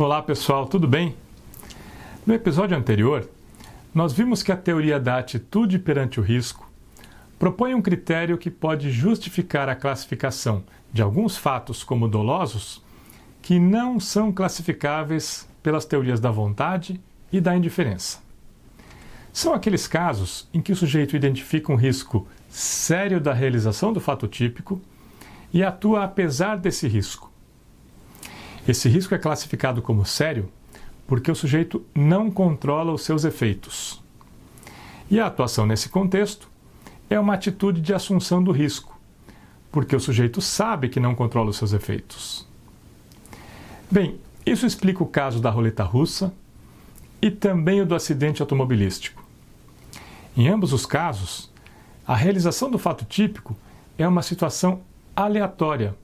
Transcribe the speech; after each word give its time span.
Olá 0.00 0.22
pessoal, 0.22 0.66
tudo 0.66 0.88
bem? 0.88 1.14
No 2.26 2.32
episódio 2.32 2.74
anterior, 2.74 3.28
nós 3.94 4.14
vimos 4.14 4.42
que 4.42 4.50
a 4.50 4.56
teoria 4.56 4.98
da 4.98 5.18
atitude 5.18 5.78
perante 5.78 6.18
o 6.18 6.22
risco 6.22 6.66
propõe 7.38 7.74
um 7.74 7.82
critério 7.82 8.38
que 8.38 8.50
pode 8.50 8.90
justificar 8.90 9.68
a 9.68 9.76
classificação 9.76 10.64
de 10.90 11.02
alguns 11.02 11.36
fatos 11.36 11.84
como 11.84 12.08
dolosos 12.08 12.82
que 13.42 13.58
não 13.58 14.00
são 14.00 14.32
classificáveis 14.32 15.46
pelas 15.62 15.84
teorias 15.84 16.18
da 16.18 16.30
vontade 16.30 16.98
e 17.30 17.38
da 17.38 17.54
indiferença. 17.54 18.20
São 19.34 19.52
aqueles 19.52 19.86
casos 19.86 20.48
em 20.54 20.62
que 20.62 20.72
o 20.72 20.76
sujeito 20.76 21.14
identifica 21.14 21.70
um 21.70 21.76
risco 21.76 22.26
sério 22.48 23.20
da 23.20 23.34
realização 23.34 23.92
do 23.92 24.00
fato 24.00 24.26
típico 24.26 24.80
e 25.52 25.62
atua 25.62 26.04
apesar 26.04 26.56
desse 26.56 26.88
risco. 26.88 27.29
Esse 28.70 28.88
risco 28.88 29.12
é 29.12 29.18
classificado 29.18 29.82
como 29.82 30.06
sério 30.06 30.48
porque 31.04 31.28
o 31.28 31.34
sujeito 31.34 31.84
não 31.92 32.30
controla 32.30 32.92
os 32.92 33.02
seus 33.02 33.24
efeitos. 33.24 34.00
E 35.10 35.18
a 35.18 35.26
atuação 35.26 35.66
nesse 35.66 35.88
contexto 35.88 36.48
é 37.10 37.18
uma 37.18 37.34
atitude 37.34 37.80
de 37.80 37.92
assunção 37.92 38.40
do 38.40 38.52
risco, 38.52 38.96
porque 39.72 39.96
o 39.96 39.98
sujeito 39.98 40.40
sabe 40.40 40.88
que 40.88 41.00
não 41.00 41.16
controla 41.16 41.50
os 41.50 41.56
seus 41.56 41.72
efeitos. 41.72 42.46
Bem, 43.90 44.20
isso 44.46 44.64
explica 44.64 45.02
o 45.02 45.08
caso 45.08 45.40
da 45.40 45.50
roleta 45.50 45.82
russa 45.82 46.32
e 47.20 47.28
também 47.28 47.80
o 47.80 47.86
do 47.86 47.96
acidente 47.96 48.40
automobilístico. 48.40 49.20
Em 50.36 50.46
ambos 50.46 50.72
os 50.72 50.86
casos, 50.86 51.50
a 52.06 52.14
realização 52.14 52.70
do 52.70 52.78
fato 52.78 53.04
típico 53.04 53.56
é 53.98 54.06
uma 54.06 54.22
situação 54.22 54.82
aleatória, 55.16 55.96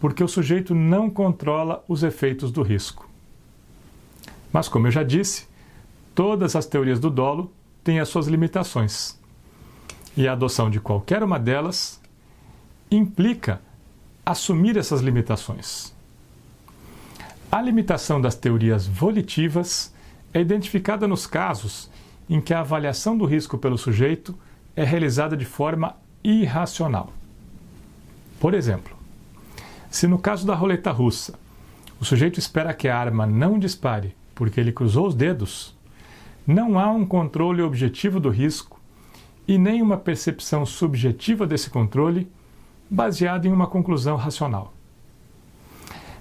porque 0.00 0.22
o 0.22 0.28
sujeito 0.28 0.74
não 0.74 1.08
controla 1.08 1.84
os 1.88 2.02
efeitos 2.02 2.50
do 2.52 2.62
risco. 2.62 3.08
Mas, 4.52 4.68
como 4.68 4.86
eu 4.86 4.90
já 4.90 5.02
disse, 5.02 5.46
todas 6.14 6.54
as 6.54 6.66
teorias 6.66 7.00
do 7.00 7.10
dolo 7.10 7.52
têm 7.82 8.00
as 8.00 8.08
suas 8.08 8.26
limitações. 8.26 9.18
E 10.16 10.28
a 10.28 10.32
adoção 10.32 10.70
de 10.70 10.78
qualquer 10.78 11.22
uma 11.22 11.38
delas 11.38 12.00
implica 12.90 13.60
assumir 14.24 14.76
essas 14.76 15.00
limitações. 15.00 15.92
A 17.50 17.60
limitação 17.60 18.20
das 18.20 18.34
teorias 18.34 18.86
volitivas 18.86 19.92
é 20.32 20.40
identificada 20.40 21.06
nos 21.06 21.26
casos 21.26 21.90
em 22.28 22.40
que 22.40 22.54
a 22.54 22.60
avaliação 22.60 23.16
do 23.16 23.24
risco 23.24 23.58
pelo 23.58 23.76
sujeito 23.76 24.36
é 24.74 24.82
realizada 24.82 25.36
de 25.36 25.44
forma 25.44 25.96
irracional. 26.22 27.12
Por 28.40 28.54
exemplo, 28.54 28.96
se 29.94 30.08
no 30.08 30.18
caso 30.18 30.44
da 30.44 30.56
roleta 30.56 30.90
russa 30.90 31.38
o 32.00 32.04
sujeito 32.04 32.40
espera 32.40 32.74
que 32.74 32.88
a 32.88 32.98
arma 32.98 33.28
não 33.28 33.60
dispare 33.60 34.12
porque 34.34 34.58
ele 34.58 34.72
cruzou 34.72 35.06
os 35.06 35.14
dedos, 35.14 35.72
não 36.44 36.80
há 36.80 36.90
um 36.90 37.06
controle 37.06 37.62
objetivo 37.62 38.18
do 38.18 38.28
risco 38.28 38.80
e 39.46 39.56
nem 39.56 39.80
uma 39.80 39.96
percepção 39.96 40.66
subjetiva 40.66 41.46
desse 41.46 41.70
controle 41.70 42.28
baseada 42.90 43.46
em 43.46 43.52
uma 43.52 43.68
conclusão 43.68 44.16
racional. 44.16 44.74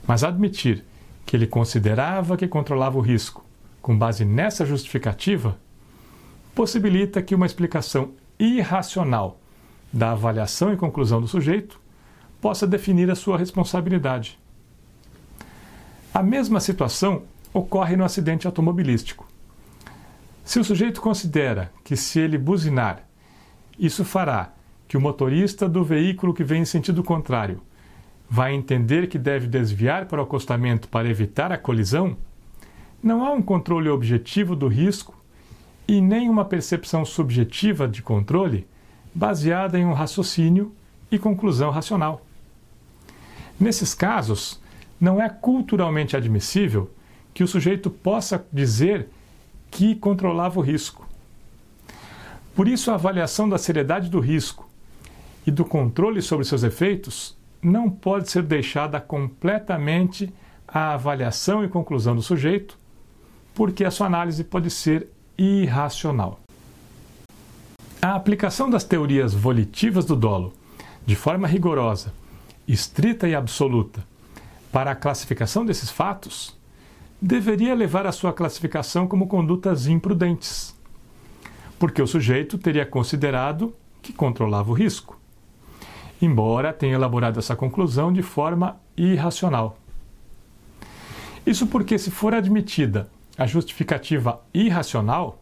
Mas 0.06 0.24
admitir 0.24 0.84
que 1.26 1.36
ele 1.36 1.48
considerava 1.48 2.38
que 2.38 2.48
controlava 2.48 3.00
o 3.00 3.02
risco 3.02 3.44
com 3.82 3.98
base 3.98 4.24
nessa 4.24 4.68
justificativa 4.68 5.58
possibilita 6.54 7.24
que 7.24 7.34
uma 7.34 7.48
explicação 7.48 8.12
irracional 8.38 9.40
da 9.92 10.12
avaliação 10.12 10.72
e 10.72 10.78
conclusão 10.78 11.20
do 11.20 11.28
sujeito 11.28 11.82
possa 12.44 12.68
definir 12.68 13.10
a 13.10 13.16
sua 13.16 13.38
responsabilidade. 13.38 14.38
A 16.14 16.22
mesma 16.22 16.60
situação 16.60 17.24
ocorre 17.54 17.96
no 17.96 18.04
acidente 18.04 18.46
automobilístico. 18.46 19.26
Se 20.44 20.60
o 20.60 20.64
sujeito 20.66 21.00
considera 21.00 21.72
que, 21.86 21.96
se 21.96 22.20
ele 22.20 22.38
buzinar, 22.38 23.08
isso 23.80 24.04
fará 24.04 24.52
que 24.90 24.98
o 24.98 25.00
motorista 25.00 25.70
do 25.70 25.86
veículo 25.86 26.34
que 26.34 26.44
vem 26.44 26.64
em 26.64 26.66
sentido 26.66 27.02
contrário 27.02 27.62
vai 28.30 28.53
entender 28.53 29.08
que 29.08 29.18
deve 29.18 29.48
desviar 29.48 30.08
para 30.08 30.20
o 30.20 30.26
acostamento 30.26 30.90
para 30.90 31.08
evitar 31.08 31.50
a 31.50 31.58
colisão, 31.58 32.18
não 33.02 33.26
há 33.26 33.32
um 33.32 33.42
controle 33.42 33.88
objetivo 33.88 34.53
do 34.53 34.68
risco 34.68 35.16
e 35.88 36.02
nem 36.02 36.30
uma 36.30 36.44
percepção 36.44 37.06
subjetiva 37.06 37.88
de 37.88 38.02
controle 38.02 38.68
baseada 39.16 39.80
em 39.80 39.86
um 39.86 39.94
raciocínio 39.94 40.74
e 41.09 41.18
conclusão 41.18 41.70
racional. 41.72 42.22
Nesses 43.59 43.94
casos, 43.94 44.59
não 45.00 45.22
é 45.22 45.30
culturalmente 45.30 46.16
admissível 46.16 46.90
que 47.34 47.44
o 47.44 47.47
sujeito 47.47 47.90
possa 47.90 48.46
dizer 48.52 49.08
que 49.69 49.96
controlava 49.96 50.59
o 50.59 50.64
risco. 50.64 51.08
Por 52.56 52.68
isso, 52.68 52.91
a 52.91 52.96
avaliação 52.96 53.50
da 53.50 53.58
seriedade 53.58 54.09
do 54.09 54.19
risco 54.19 54.69
e 55.46 55.52
do 55.52 55.66
controle 55.66 56.22
sobre 56.22 56.46
seus 56.46 56.64
efeitos 56.64 57.36
não 57.62 57.90
pode 57.90 58.30
ser 58.30 58.44
deixada 58.44 59.00
completamente 59.00 60.31
à 60.68 60.94
avaliação 60.94 61.64
e 61.64 61.68
conclusão 61.68 62.16
do 62.16 62.22
sujeito, 62.22 62.78
porque 63.53 63.84
a 63.84 63.91
sua 63.91 64.08
análise 64.08 64.44
pode 64.44 64.70
ser 64.70 65.08
irracional. 65.38 66.40
A 68.02 68.16
aplicação 68.16 68.70
das 68.70 68.84
teorias 68.84 69.34
volitivas 69.34 70.06
do 70.06 70.16
dolo, 70.16 70.53
de 71.06 71.16
forma 71.16 71.47
rigorosa, 71.47 72.14
estrita 72.68 73.28
e 73.28 73.35
absoluta, 73.35 74.06
para 74.72 74.91
a 74.91 74.96
classificação 74.96 75.66
desses 75.66 75.90
fatos, 75.90 76.57
deveria 77.22 77.75
levar 77.75 78.06
a 78.06 78.12
sua 78.12 78.34
classificação 78.34 79.07
como 79.07 79.28
condutas 79.28 79.88
imprudentes, 79.88 80.75
porque 81.78 82.02
o 82.02 82.07
sujeito 82.07 82.57
teria 82.57 82.85
considerado 82.85 83.73
que 84.02 84.12
controlava 84.12 84.72
o 84.72 84.73
risco, 84.73 85.19
embora 86.22 86.73
tenha 86.73 86.96
elaborado 86.96 87.40
essa 87.40 87.56
conclusão 87.56 88.12
de 88.12 88.22
forma 88.22 88.78
irracional. 88.97 89.78
Isso 91.46 91.68
porque, 91.68 91.97
se 91.97 92.09
for 92.09 92.34
admitida 92.34 93.09
a 93.38 93.46
justificativa 93.46 94.41
irracional, 94.53 95.41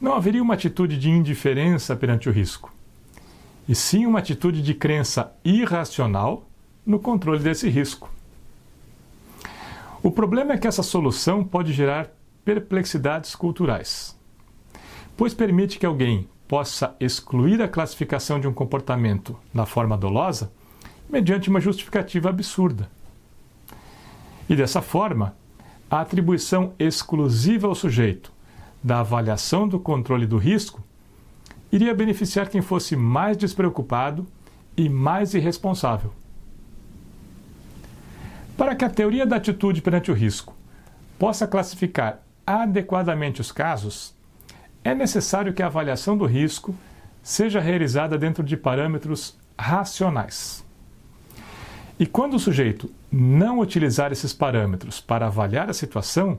não 0.00 0.14
haveria 0.14 0.42
uma 0.42 0.54
atitude 0.54 0.98
de 0.98 1.10
indiferença 1.10 1.96
perante 1.96 2.28
o 2.28 2.32
risco, 2.32 2.72
e 3.68 3.74
sim 3.74 4.06
uma 4.06 4.18
atitude 4.18 4.62
de 4.62 4.72
crença 4.72 5.32
irracional 5.44 6.48
no 6.86 6.98
controle 6.98 7.40
desse 7.40 7.68
risco. 7.68 8.10
O 10.02 10.10
problema 10.10 10.54
é 10.54 10.58
que 10.58 10.66
essa 10.66 10.82
solução 10.82 11.44
pode 11.44 11.72
gerar 11.72 12.08
perplexidades 12.44 13.34
culturais, 13.36 14.18
pois 15.16 15.34
permite 15.34 15.78
que 15.78 15.84
alguém 15.84 16.26
possa 16.46 16.96
excluir 16.98 17.60
a 17.60 17.68
classificação 17.68 18.40
de 18.40 18.48
um 18.48 18.54
comportamento 18.54 19.38
na 19.52 19.66
forma 19.66 19.98
dolosa 19.98 20.50
mediante 21.10 21.50
uma 21.50 21.60
justificativa 21.60 22.30
absurda. 22.30 22.88
E 24.48 24.56
dessa 24.56 24.80
forma, 24.80 25.36
a 25.90 26.00
atribuição 26.00 26.72
exclusiva 26.78 27.66
ao 27.66 27.74
sujeito 27.74 28.32
da 28.82 29.00
avaliação 29.00 29.68
do 29.68 29.78
controle 29.78 30.26
do 30.26 30.38
risco 30.38 30.82
iria 31.70 31.94
beneficiar 31.94 32.48
quem 32.48 32.62
fosse 32.62 32.96
mais 32.96 33.36
despreocupado 33.36 34.26
e 34.76 34.88
mais 34.88 35.34
irresponsável. 35.34 36.12
Para 38.56 38.74
que 38.74 38.84
a 38.84 38.90
teoria 38.90 39.26
da 39.26 39.36
atitude 39.36 39.82
perante 39.82 40.10
o 40.10 40.14
risco 40.14 40.56
possa 41.18 41.46
classificar 41.46 42.22
adequadamente 42.46 43.40
os 43.40 43.52
casos, 43.52 44.14
é 44.82 44.94
necessário 44.94 45.52
que 45.52 45.62
a 45.62 45.66
avaliação 45.66 46.16
do 46.16 46.24
risco 46.24 46.74
seja 47.22 47.60
realizada 47.60 48.16
dentro 48.16 48.42
de 48.42 48.56
parâmetros 48.56 49.36
racionais. 49.58 50.64
E 51.98 52.06
quando 52.06 52.34
o 52.34 52.38
sujeito 52.38 52.90
não 53.10 53.58
utilizar 53.58 54.12
esses 54.12 54.32
parâmetros 54.32 55.00
para 55.00 55.26
avaliar 55.26 55.68
a 55.68 55.74
situação, 55.74 56.38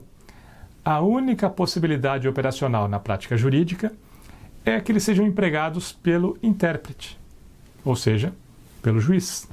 a 0.84 1.00
única 1.00 1.50
possibilidade 1.50 2.26
operacional 2.26 2.88
na 2.88 2.98
prática 2.98 3.36
jurídica 3.36 3.92
é 4.64 4.80
que 4.80 4.92
eles 4.92 5.02
sejam 5.02 5.26
empregados 5.26 5.92
pelo 5.92 6.36
intérprete, 6.42 7.18
ou 7.84 7.96
seja, 7.96 8.34
pelo 8.82 9.00
juiz. 9.00 9.48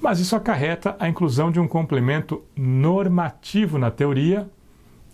Mas 0.00 0.20
isso 0.20 0.36
acarreta 0.36 0.96
a 0.98 1.08
inclusão 1.08 1.50
de 1.50 1.58
um 1.58 1.66
complemento 1.66 2.42
normativo 2.56 3.78
na 3.78 3.90
teoria, 3.90 4.48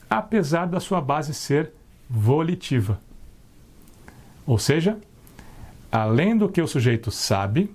apesar 0.08 0.66
da 0.66 0.80
sua 0.80 1.00
base 1.00 1.32
ser 1.32 1.72
volitiva. 2.08 3.00
Ou 4.46 4.58
seja, 4.58 4.98
além 5.92 6.36
do 6.36 6.48
que 6.48 6.60
o 6.60 6.66
sujeito 6.66 7.10
sabe 7.10 7.70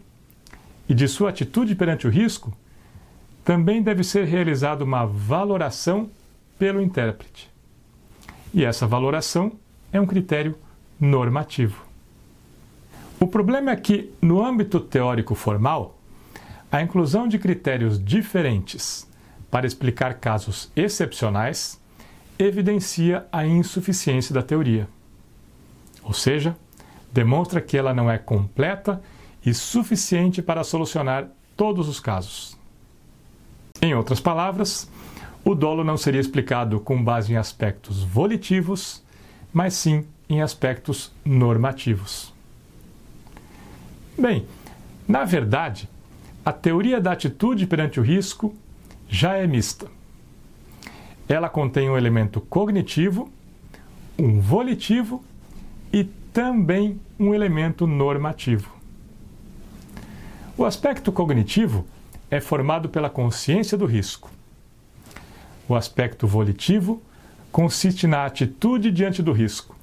e 0.89 0.93
de 0.93 1.07
sua 1.07 1.29
atitude 1.29 1.73
perante 1.73 2.05
o 2.05 2.09
risco, 2.09 2.55
também 3.45 3.81
deve 3.81 4.03
ser 4.03 4.25
realizada 4.25 4.83
uma 4.83 5.05
valoração 5.05 6.09
pelo 6.59 6.81
intérprete. 6.81 7.49
E 8.53 8.65
essa 8.65 8.87
valoração 8.87 9.53
é 9.97 10.01
um 10.01 10.06
critério 10.06 10.56
normativo. 11.00 11.86
O 13.19 13.27
problema 13.27 13.71
é 13.71 13.75
que, 13.75 14.12
no 14.21 14.44
âmbito 14.44 14.80
teórico 14.80 15.36
formal, 15.36 15.97
a 16.71 16.81
inclusão 16.81 17.27
de 17.27 17.39
critérios 17.39 18.03
diferentes 18.03 19.07
para 19.50 19.65
explicar 19.65 20.15
casos 20.15 20.69
excepcionais, 20.75 21.80
evidencia 22.38 23.25
a 23.31 23.45
insuficiência 23.45 24.33
da 24.33 24.42
teoria. 24.42 24.86
Ou 26.03 26.12
seja, 26.12 26.57
demonstra 27.13 27.62
que 27.62 27.77
ela 27.77 27.94
não 27.94 28.12
é 28.12 28.18
completa 28.18 29.01
e 29.45 29.53
suficiente 29.53 30.41
para 30.41 30.65
solucionar 30.65 31.30
todos 31.56 31.88
os 31.88 32.01
casos. 32.01 32.57
Em 33.81 33.95
outras 33.95 34.19
palavras, 34.19 34.91
o 35.41 35.56
dolo 35.56 35.86
não 35.86 35.95
seria 35.95 36.19
explicado 36.19 36.81
com 36.81 37.01
base 37.01 37.31
em 37.31 37.38
aspectos 37.38 38.03
volitivos, 38.03 39.04
mas 39.55 39.73
sim 39.73 40.05
em 40.27 40.41
aspectos 40.41 41.13
normativos. 41.23 42.33
Bem, 44.19 44.45
na 45.07 45.23
verdade, 45.23 45.89
a 46.43 46.51
teoria 46.51 46.99
da 46.99 47.13
atitude 47.13 47.65
perante 47.65 47.97
o 47.97 48.03
risco 48.03 48.53
já 49.07 49.37
é 49.37 49.47
mista. 49.47 49.87
Ela 51.29 51.47
contém 51.47 51.89
um 51.89 51.97
elemento 51.97 52.41
cognitivo, 52.41 53.31
um 54.19 54.41
volitivo 54.41 55.23
e 55.91 56.03
também 56.03 56.99
um 57.17 57.33
elemento 57.33 57.87
normativo. 57.87 58.75
O 60.57 60.65
aspecto 60.65 61.13
cognitivo 61.13 61.85
é 62.29 62.41
formado 62.41 62.89
pela 62.89 63.09
consciência 63.09 63.77
do 63.77 63.85
risco. 63.85 64.29
O 65.65 65.75
aspecto 65.75 66.27
volitivo 66.27 67.01
consiste 67.55 68.05
na 68.05 68.25
atitude 68.25 68.91
diante 68.91 69.23
do 69.23 69.31
risco. 69.31 69.77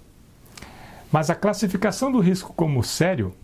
Mas 1.11 1.31
a 1.31 1.35
classificação 1.35 2.13
do 2.13 2.21
risco 2.21 2.53
como 2.53 2.85
sério 2.85 3.35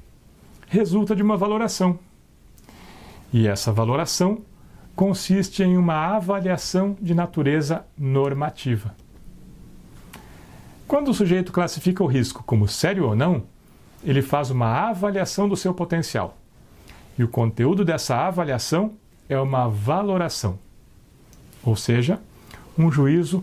resulta 0.66 1.16
de 1.16 1.22
uma 1.22 1.34
valoração. 1.34 1.98
E 3.32 3.48
essa 3.48 3.72
valoração 3.72 4.42
consiste 4.94 5.62
em 5.62 5.78
uma 5.78 6.14
avaliação 6.14 6.94
de 7.00 7.14
natureza 7.14 7.86
normativa. 7.96 8.94
Quando 10.86 11.08
o 11.08 11.14
sujeito 11.14 11.50
classifica 11.50 12.04
o 12.04 12.06
risco 12.06 12.42
como 12.42 12.68
sério 12.68 13.06
ou 13.06 13.16
não, 13.16 13.44
ele 14.04 14.20
faz 14.20 14.50
uma 14.50 14.90
avaliação 14.90 15.48
do 15.48 15.56
seu 15.56 15.72
potencial. 15.72 16.36
E 17.18 17.24
o 17.24 17.28
conteúdo 17.28 17.82
dessa 17.82 18.14
avaliação 18.14 18.92
é 19.26 19.40
uma 19.40 19.70
valoração, 19.70 20.58
ou 21.64 21.74
seja, 21.74 22.20
um 22.76 22.92
juízo 22.92 23.42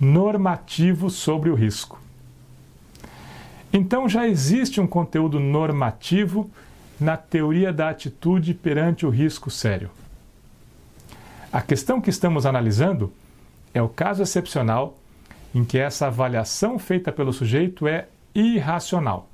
normativo 0.00 1.10
sobre 1.10 1.50
o 1.50 1.54
risco. 1.54 2.00
Então 3.72 4.08
já 4.08 4.26
existe 4.26 4.80
um 4.80 4.86
conteúdo 4.86 5.40
normativo 5.40 6.50
na 7.00 7.16
teoria 7.16 7.72
da 7.72 7.90
atitude 7.90 8.54
perante 8.54 9.04
o 9.04 9.10
risco 9.10 9.50
sério. 9.50 9.90
A 11.52 11.60
questão 11.60 12.00
que 12.00 12.10
estamos 12.10 12.46
analisando 12.46 13.12
é 13.72 13.82
o 13.82 13.88
caso 13.88 14.22
excepcional 14.22 14.96
em 15.54 15.64
que 15.64 15.78
essa 15.78 16.06
avaliação 16.06 16.78
feita 16.78 17.12
pelo 17.12 17.32
sujeito 17.32 17.86
é 17.86 18.08
irracional. 18.34 19.28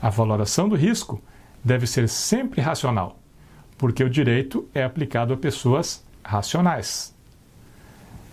A 0.00 0.08
valoração 0.08 0.68
do 0.68 0.76
risco 0.76 1.20
deve 1.62 1.86
ser 1.86 2.08
sempre 2.08 2.60
racional, 2.60 3.18
porque 3.76 4.02
o 4.02 4.10
direito 4.10 4.68
é 4.74 4.82
aplicado 4.82 5.34
a 5.34 5.36
pessoas 5.36 6.04
racionais. 6.24 7.14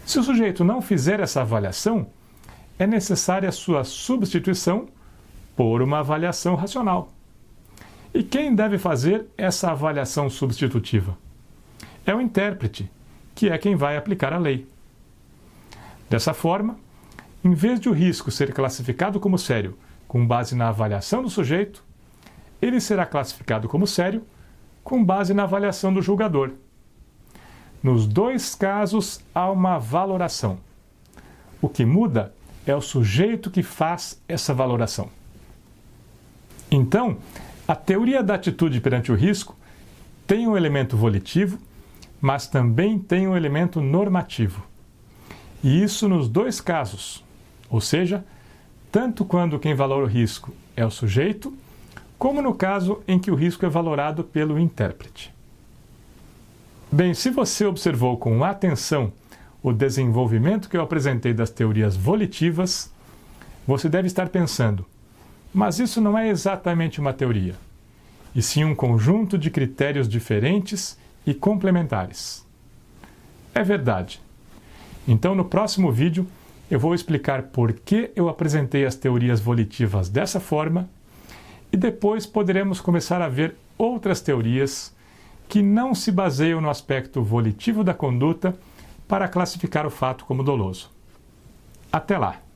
Se 0.07 0.17
o 0.17 0.23
sujeito 0.23 0.63
não 0.63 0.81
fizer 0.81 1.19
essa 1.19 1.41
avaliação, 1.41 2.07
é 2.79 2.87
necessária 2.87 3.51
sua 3.51 3.83
substituição 3.83 4.87
por 5.53 5.81
uma 5.81 5.99
avaliação 5.99 6.55
racional. 6.55 7.11
E 8.13 8.23
quem 8.23 8.55
deve 8.55 8.77
fazer 8.77 9.27
essa 9.37 9.69
avaliação 9.69 10.29
substitutiva? 10.29 11.17
É 12.05 12.15
o 12.15 12.21
intérprete, 12.21 12.89
que 13.35 13.49
é 13.49 13.57
quem 13.57 13.75
vai 13.75 13.97
aplicar 13.97 14.31
a 14.31 14.37
lei. 14.37 14.65
Dessa 16.09 16.33
forma, 16.33 16.79
em 17.43 17.53
vez 17.53 17.77
de 17.77 17.89
o 17.89 17.93
risco 17.93 18.31
ser 18.31 18.53
classificado 18.53 19.19
como 19.19 19.37
sério 19.37 19.77
com 20.07 20.25
base 20.25 20.55
na 20.55 20.69
avaliação 20.69 21.21
do 21.21 21.29
sujeito, 21.29 21.83
ele 22.61 22.79
será 22.79 23.05
classificado 23.05 23.67
como 23.67 23.85
sério 23.85 24.23
com 24.85 25.03
base 25.03 25.33
na 25.33 25.43
avaliação 25.43 25.93
do 25.93 26.01
julgador. 26.01 26.53
Nos 27.87 28.05
dois 28.05 28.53
casos, 28.53 29.21
há 29.33 29.49
uma 29.49 29.79
valoração. 29.79 30.59
O 31.61 31.69
que 31.69 31.85
muda 31.85 32.33
é 32.65 32.75
o 32.75 32.81
sujeito 32.81 33.49
que 33.49 33.63
faz 33.63 34.21
essa 34.27 34.53
valoração. 34.53 35.09
Então, 36.69 37.15
a 37.65 37.73
teoria 37.77 38.21
da 38.21 38.35
atitude 38.35 38.81
perante 38.81 39.09
o 39.09 39.15
risco 39.15 39.55
tem 40.27 40.45
um 40.45 40.57
elemento 40.57 40.97
volitivo, 40.97 41.57
mas 42.19 42.45
também 42.45 42.99
tem 42.99 43.25
um 43.25 43.37
elemento 43.37 43.79
normativo. 43.79 44.65
E 45.63 45.81
isso 45.81 46.09
nos 46.09 46.27
dois 46.27 46.59
casos, 46.59 47.23
ou 47.69 47.79
seja, 47.79 48.21
tanto 48.91 49.23
quando 49.23 49.57
quem 49.57 49.73
valora 49.73 50.03
o 50.03 50.09
risco 50.09 50.53
é 50.75 50.85
o 50.85 50.91
sujeito, 50.91 51.57
como 52.19 52.41
no 52.41 52.53
caso 52.53 53.01
em 53.07 53.17
que 53.17 53.31
o 53.31 53.35
risco 53.35 53.65
é 53.65 53.69
valorado 53.69 54.25
pelo 54.25 54.59
intérprete. 54.59 55.36
Bem, 56.89 57.13
se 57.13 57.29
você 57.29 57.65
observou 57.65 58.15
com 58.15 58.45
atenção 58.45 59.11
o 59.61 59.73
desenvolvimento 59.73 60.69
que 60.69 60.77
eu 60.77 60.81
apresentei 60.81 61.33
das 61.33 61.49
teorias 61.49 61.97
volitivas, 61.97 62.89
você 63.67 63.89
deve 63.89 64.07
estar 64.07 64.29
pensando: 64.29 64.85
mas 65.53 65.79
isso 65.79 65.99
não 65.99 66.17
é 66.17 66.29
exatamente 66.29 67.01
uma 67.01 67.11
teoria, 67.11 67.55
e 68.33 68.41
sim 68.41 68.63
um 68.63 68.73
conjunto 68.73 69.37
de 69.37 69.51
critérios 69.51 70.07
diferentes 70.07 70.97
e 71.25 71.33
complementares. 71.33 72.45
É 73.53 73.63
verdade. 73.63 74.21
Então, 75.05 75.35
no 75.35 75.43
próximo 75.43 75.91
vídeo, 75.91 76.25
eu 76.71 76.79
vou 76.79 76.95
explicar 76.95 77.43
por 77.43 77.73
que 77.73 78.11
eu 78.15 78.29
apresentei 78.29 78.85
as 78.85 78.95
teorias 78.95 79.41
volitivas 79.41 80.07
dessa 80.07 80.39
forma 80.39 80.89
e 81.69 81.75
depois 81.75 82.25
poderemos 82.25 82.79
começar 82.79 83.21
a 83.21 83.27
ver 83.27 83.55
outras 83.77 84.21
teorias 84.21 84.95
que 85.47 85.61
não 85.61 85.95
se 85.95 86.11
baseiam 86.11 86.59
no 86.59 86.69
aspecto 86.69 87.21
volitivo 87.21 87.83
da 87.83 87.93
conduta 87.93 88.57
para 89.07 89.27
classificar 89.27 89.85
o 89.85 89.89
fato 89.89 90.25
como 90.25 90.43
doloso. 90.43 90.91
Até 91.91 92.17
lá! 92.17 92.41